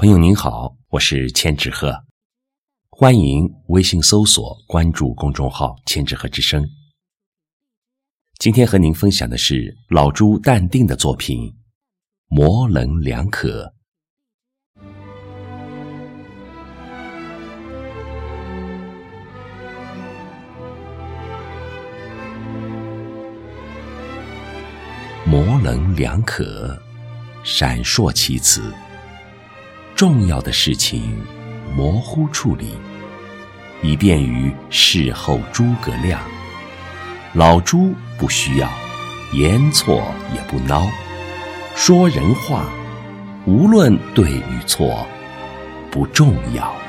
[0.00, 1.94] 朋友您好，我是千纸鹤，
[2.88, 6.66] 欢迎微信搜索关注公众号“千纸鹤之声”。
[8.40, 11.42] 今天和您分享的是老朱淡定的作品
[12.28, 13.70] 《模棱两可》。
[25.26, 26.82] 模棱两可，
[27.44, 28.62] 闪烁其词。
[30.00, 31.22] 重要的事情
[31.76, 32.70] 模糊处理，
[33.82, 36.22] 以便于事后诸葛亮。
[37.34, 38.66] 老朱不需要
[39.34, 40.02] 言错
[40.34, 40.88] 也不孬，
[41.76, 42.64] 说人话，
[43.44, 45.06] 无论对与错，
[45.90, 46.79] 不重要。